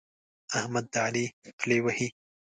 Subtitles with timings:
[0.59, 1.25] احمد د علي
[1.59, 2.07] پلې وهي.